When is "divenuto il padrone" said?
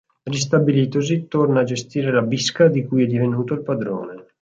3.05-4.25